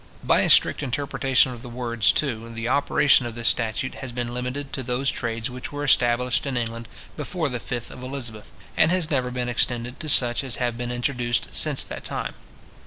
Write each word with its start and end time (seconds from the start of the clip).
By 0.23 0.41
a 0.41 0.49
strict 0.49 0.81
interpretation 0.81 1.51
of 1.51 1.61
the 1.61 1.69
words, 1.69 2.11
too, 2.11 2.51
the 2.51 2.67
operation 2.67 3.27
of 3.27 3.35
this 3.35 3.49
statute 3.49 3.93
has 3.93 4.11
been 4.11 4.33
limited 4.33 4.73
to 4.73 4.81
those 4.81 5.11
trades 5.11 5.51
which 5.51 5.71
were 5.71 5.83
established 5.83 6.47
in 6.47 6.57
England 6.57 6.87
before 7.15 7.49
the 7.49 7.59
5th 7.59 7.91
of 7.91 8.01
Elizabeth, 8.01 8.51
and 8.75 8.89
has 8.89 9.11
never 9.11 9.29
been 9.29 9.47
extended 9.47 9.99
to 9.99 10.09
such 10.09 10.43
as 10.43 10.55
have 10.55 10.75
been 10.75 10.89
introduced 10.89 11.49
since 11.53 11.83
that 11.83 12.03
time. 12.03 12.33